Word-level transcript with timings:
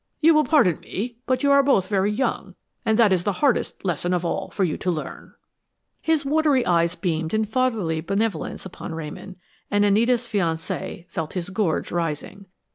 You 0.19 0.33
will 0.33 0.45
pardon 0.45 0.79
me, 0.79 1.17
but 1.27 1.43
you 1.43 1.51
are 1.51 1.61
both 1.61 1.87
very 1.87 2.09
young, 2.11 2.55
and 2.83 2.97
that 2.97 3.13
is 3.13 3.23
the 3.23 3.33
hardest 3.33 3.85
lesson 3.85 4.15
of 4.15 4.25
all 4.25 4.49
for 4.49 4.63
you 4.63 4.75
to 4.79 4.89
learn." 4.89 5.35
His 6.01 6.25
watery 6.25 6.65
eyes 6.65 6.95
beamed 6.95 7.35
in 7.35 7.45
fatherly 7.45 8.01
benevolence 8.01 8.65
upon 8.65 8.95
Ramon, 8.95 9.35
and 9.69 9.85
Anita's 9.85 10.25
fiancé 10.25 11.07
felt 11.11 11.33
his 11.33 11.51
gorge 11.51 11.91
rising. 11.91 12.47